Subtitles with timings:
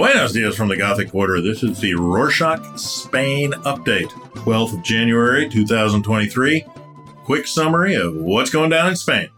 [0.00, 1.42] Buenos dias from the Gothic Quarter.
[1.42, 4.08] This is the Rorschach Spain update.
[4.32, 6.64] 12th of January 2023.
[7.24, 9.28] Quick summary of what's going down in Spain.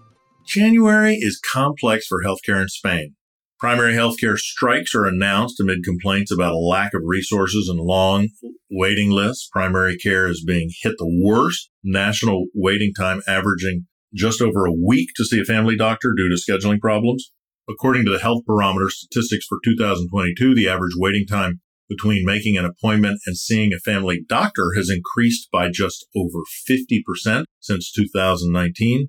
[0.46, 3.16] January is complex for healthcare in Spain.
[3.58, 8.28] Primary healthcare strikes are announced amid complaints about a lack of resources and long
[8.70, 9.48] waiting lists.
[9.52, 11.70] Primary care is being hit the worst.
[11.82, 16.36] National waiting time averaging just over a week to see a family doctor due to
[16.40, 17.32] scheduling problems.
[17.68, 22.64] According to the Health Barometer statistics for 2022, the average waiting time between making an
[22.64, 29.08] appointment and seeing a family doctor has increased by just over 50% since 2019.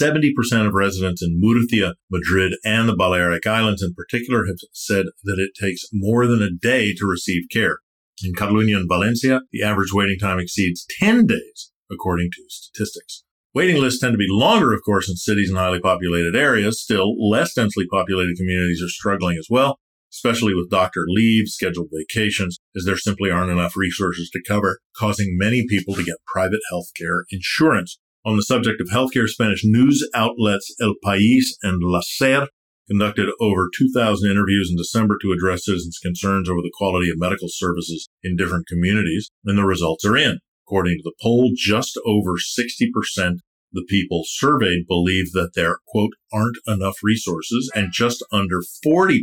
[0.00, 5.38] 70% of residents in Murcia, Madrid, and the Balearic Islands in particular have said that
[5.38, 7.78] it takes more than a day to receive care.
[8.24, 13.24] In Catalonia and Valencia, the average waiting time exceeds 10 days, according to statistics.
[13.54, 16.82] Waiting lists tend to be longer, of course, in cities and highly populated areas.
[16.82, 19.78] Still, less densely populated communities are struggling as well,
[20.12, 25.38] especially with doctor leave, scheduled vacations, as there simply aren't enough resources to cover, causing
[25.38, 28.00] many people to get private healthcare insurance.
[28.24, 32.48] On the subject of healthcare, Spanish news outlets El País and La SER
[32.88, 37.48] conducted over 2,000 interviews in December to address citizens' concerns over the quality of medical
[37.48, 40.40] services in different communities, and the results are in.
[40.66, 43.38] According to the poll, just over 60%
[43.74, 49.18] the people surveyed believe that there, quote, aren't enough resources, and just under 40%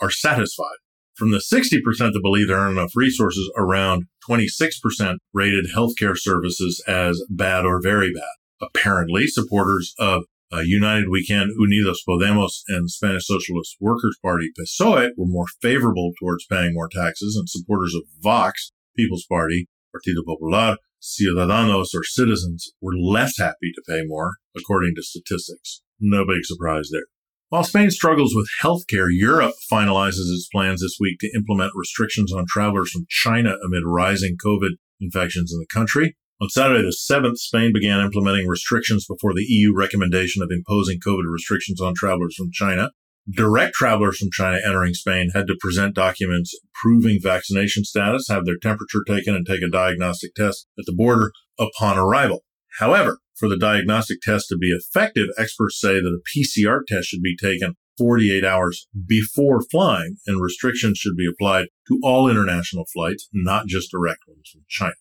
[0.00, 0.76] are satisfied.
[1.14, 7.20] From the 60% that believe there aren't enough resources, around 26% rated healthcare services as
[7.28, 8.68] bad or very bad.
[8.68, 15.10] Apparently, supporters of uh, United We Can, Unidos Podemos, and Spanish Socialist Workers Party, PSOE,
[15.16, 20.76] were more favorable towards paying more taxes, and supporters of Vox, People's Party, Partido Popular,
[21.00, 25.82] Ciudadanos, or citizens were less happy to pay more, according to statistics.
[26.00, 27.06] No big surprise there.
[27.50, 32.44] While Spain struggles with healthcare, Europe finalizes its plans this week to implement restrictions on
[32.46, 36.16] travelers from China amid rising COVID infections in the country.
[36.40, 41.24] On Saturday the 7th, Spain began implementing restrictions before the EU recommendation of imposing COVID
[41.32, 42.90] restrictions on travelers from China.
[43.30, 48.56] Direct travelers from China entering Spain had to present documents proving vaccination status, have their
[48.60, 52.44] temperature taken, and take a diagnostic test at the border upon arrival.
[52.78, 57.22] However, for the diagnostic test to be effective, experts say that a PCR test should
[57.22, 63.28] be taken 48 hours before flying, and restrictions should be applied to all international flights,
[63.32, 64.94] not just direct ones from China.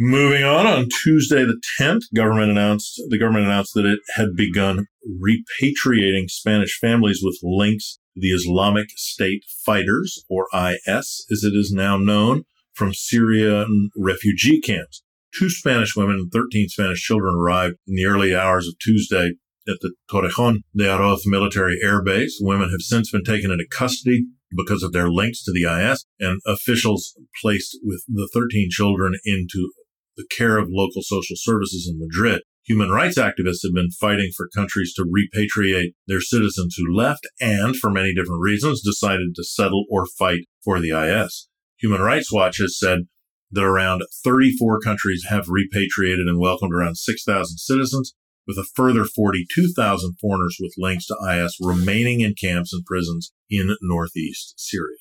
[0.00, 4.86] Moving on, on Tuesday the 10th, government announced the government announced that it had begun
[5.04, 11.72] repatriating Spanish families with links to the Islamic State fighters, or IS, as it is
[11.74, 12.44] now known,
[12.74, 15.02] from Syrian refugee camps.
[15.36, 19.32] Two Spanish women and 13 Spanish children arrived in the early hours of Tuesday
[19.66, 22.38] at the Torrejon de Ardoz military air base.
[22.40, 24.26] Women have since been taken into custody
[24.56, 29.72] because of their links to the IS, and officials placed with the 13 children into
[30.18, 32.42] the care of local social services in Madrid.
[32.66, 37.74] Human rights activists have been fighting for countries to repatriate their citizens who left and,
[37.74, 41.48] for many different reasons, decided to settle or fight for the IS.
[41.78, 43.04] Human Rights Watch has said
[43.52, 48.14] that around 34 countries have repatriated and welcomed around 6,000 citizens,
[48.46, 53.76] with a further 42,000 foreigners with links to IS remaining in camps and prisons in
[53.80, 54.96] northeast Syria.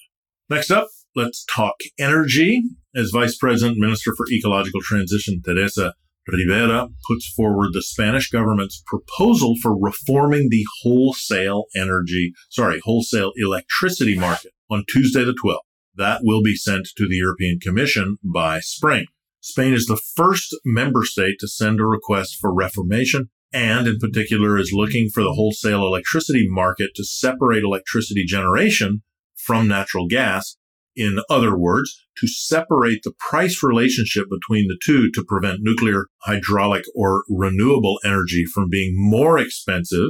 [0.49, 2.61] Next up, let's talk energy.
[2.95, 5.95] As Vice President Minister for Ecological Transition, Teresa
[6.27, 14.17] Ribera puts forward the Spanish government's proposal for reforming the wholesale energy, sorry, wholesale electricity
[14.17, 15.59] market on Tuesday the 12th.
[15.95, 19.07] That will be sent to the European Commission by spring.
[19.41, 24.57] Spain is the first member state to send a request for reformation and in particular
[24.57, 29.01] is looking for the wholesale electricity market to separate electricity generation
[29.35, 30.57] from natural gas
[30.97, 36.83] in other words, to separate the price relationship between the two to prevent nuclear, hydraulic,
[36.95, 40.09] or renewable energy from being more expensive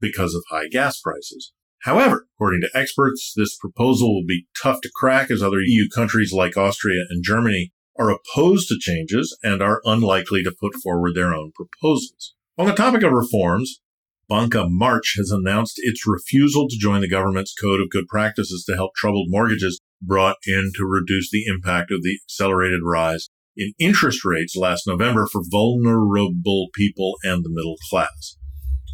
[0.00, 1.52] because of high gas prices.
[1.82, 6.32] However, according to experts, this proposal will be tough to crack as other EU countries
[6.32, 11.34] like Austria and Germany are opposed to changes and are unlikely to put forward their
[11.34, 12.34] own proposals.
[12.56, 13.80] On the topic of reforms,
[14.28, 18.76] Banca March has announced its refusal to join the government's code of good practices to
[18.76, 24.24] help troubled mortgages brought in to reduce the impact of the accelerated rise in interest
[24.24, 28.36] rates last November for vulnerable people and the middle class.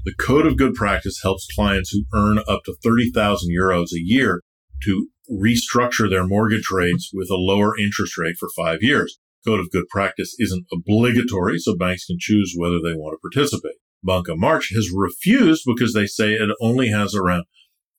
[0.05, 4.43] The Code of Good Practice helps clients who earn up to 30,000 euros a year
[4.83, 9.19] to restructure their mortgage rates with a lower interest rate for five years.
[9.47, 13.77] Code of Good Practice isn't obligatory, so banks can choose whether they want to participate.
[14.03, 17.45] Banca March has refused because they say it only has around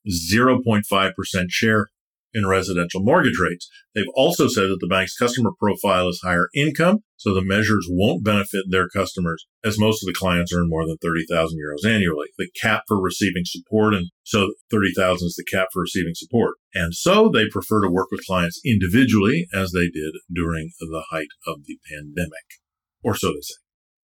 [0.08, 1.14] 0.5%
[1.48, 1.88] share
[2.36, 3.68] in residential mortgage rates.
[3.94, 8.22] They've also said that the bank's customer profile is higher income, so the measures won't
[8.22, 12.28] benefit their customers as most of the clients earn more than 30,000 euros annually.
[12.36, 16.56] The cap for receiving support and so 30,000 is the cap for receiving support.
[16.74, 21.28] And so they prefer to work with clients individually as they did during the height
[21.46, 22.44] of the pandemic.
[23.02, 23.54] Or so they say.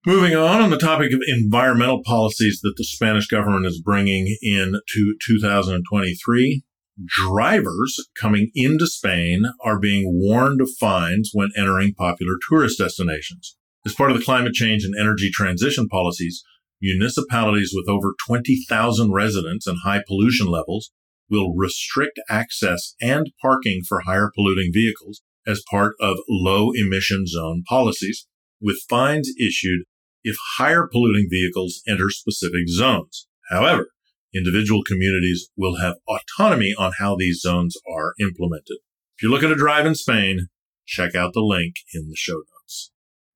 [0.06, 4.72] Moving on, on the topic of environmental policies that the Spanish government is bringing in
[4.94, 6.62] to 2023,
[7.04, 13.56] drivers coming into Spain are being warned of fines when entering popular tourist destinations.
[13.86, 16.42] As part of the climate change and energy transition policies,
[16.82, 20.90] municipalities with over 20,000 residents and high pollution levels
[21.30, 27.62] will restrict access and parking for higher polluting vehicles as part of low emission zone
[27.68, 28.26] policies,
[28.60, 29.84] with fines issued
[30.22, 33.26] if higher polluting vehicles enter specific zones.
[33.48, 33.88] However,
[34.34, 38.78] individual communities will have autonomy on how these zones are implemented.
[39.16, 40.48] If you're looking to drive in Spain,
[40.86, 42.90] check out the link in the show notes.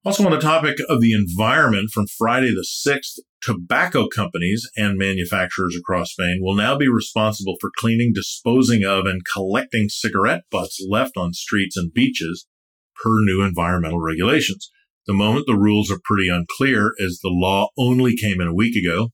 [0.04, 5.76] Also, on the topic of the environment, from Friday the 6th, tobacco companies and manufacturers
[5.78, 11.16] across Spain will now be responsible for cleaning, disposing of, and collecting cigarette butts left
[11.16, 12.46] on streets and beaches
[13.02, 14.70] per new environmental regulations
[15.06, 18.74] the moment the rules are pretty unclear as the law only came in a week
[18.76, 19.10] ago,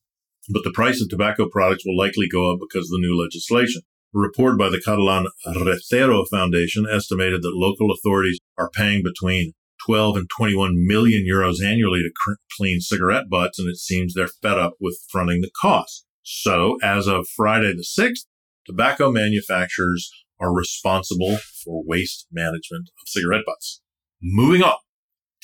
[0.49, 3.81] but the price of tobacco products will likely go up because of the new legislation.
[4.15, 9.53] A report by the Catalan Rezero Foundation estimated that local authorities are paying between
[9.85, 14.57] 12 and 21 million euros annually to clean cigarette butts, and it seems they're fed
[14.57, 16.05] up with fronting the cost.
[16.23, 18.25] So, as of Friday the 6th,
[18.65, 23.81] tobacco manufacturers are responsible for waste management of cigarette butts.
[24.21, 24.75] Moving on.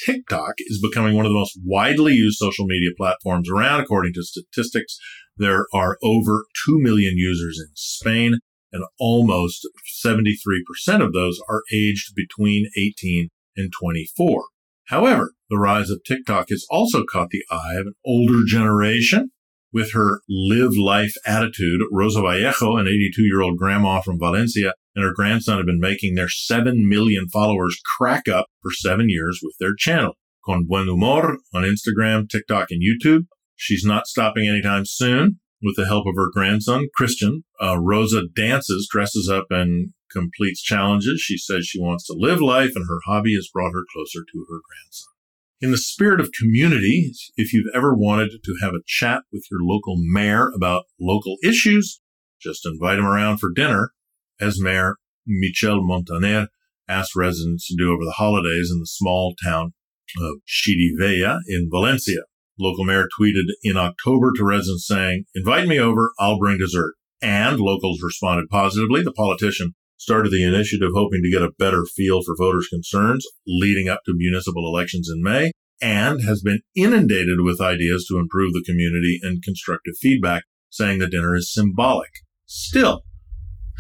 [0.04, 3.82] TikTok is becoming one of the most widely used social media platforms around.
[3.82, 4.98] According to statistics,
[5.38, 8.40] there are over 2 million users in Spain,
[8.72, 9.68] and almost
[10.06, 14.46] 73% of those are aged between 18 and 24.
[14.86, 19.32] However, the rise of TikTok has also caught the eye of an older generation.
[19.74, 25.06] With her live life attitude, Rosa Vallejo, an 82 year old grandma from Valencia, and
[25.06, 29.54] her grandson have been making their 7 million followers crack up for seven years with
[29.60, 30.16] their channel.
[30.44, 33.28] Con Buen Humor on Instagram, TikTok, and YouTube.
[33.56, 35.40] She's not stopping anytime soon.
[35.62, 41.20] With the help of her grandson, Christian, uh, Rosa dances, dresses up, and completes challenges.
[41.20, 44.46] She says she wants to live life, and her hobby has brought her closer to
[44.50, 45.14] her grandson.
[45.60, 49.62] In the spirit of community, if you've ever wanted to have a chat with your
[49.62, 52.02] local mayor about local issues,
[52.40, 53.94] just invite him around for dinner
[54.40, 54.96] as Mayor
[55.26, 56.48] Michel Montaner
[56.88, 59.74] asked residents to do over the holidays in the small town
[60.20, 62.22] of Xirivella in Valencia.
[62.60, 66.94] Local mayor tweeted in October to residents saying, invite me over, I'll bring dessert.
[67.22, 69.04] And locals responded positively.
[69.04, 73.90] The politician started the initiative hoping to get a better feel for voters' concerns leading
[73.90, 75.52] up to municipal elections in May
[75.82, 81.08] and has been inundated with ideas to improve the community and constructive feedback, saying the
[81.08, 82.10] dinner is symbolic.
[82.46, 83.04] Still,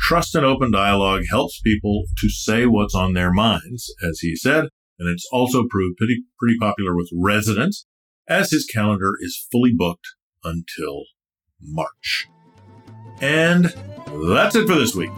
[0.07, 4.69] Trust and open dialogue helps people to say what's on their minds, as he said,
[4.98, 7.86] and it's also proved pretty, pretty popular with residents,
[8.25, 10.08] as his calendar is fully booked
[10.46, 11.03] until
[11.62, 12.29] March.
[13.20, 13.65] And
[14.29, 15.12] that's it for this week.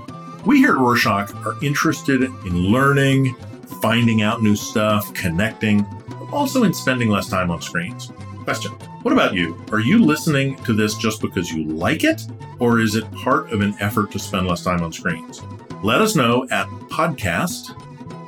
[0.43, 3.35] We here at Rorschach are interested in learning,
[3.83, 5.85] finding out new stuff, connecting,
[6.31, 8.11] also in spending less time on screens.
[8.49, 8.71] Question
[9.03, 9.63] What about you?
[9.71, 12.25] Are you listening to this just because you like it?
[12.57, 15.43] Or is it part of an effort to spend less time on screens?
[15.83, 17.69] Let us know at podcast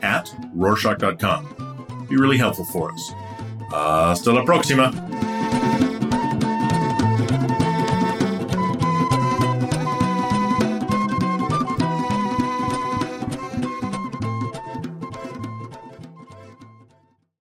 [0.03, 2.05] at Rorschach.com.
[2.07, 3.11] Be really helpful for us.
[3.71, 4.91] Hasta la próxima.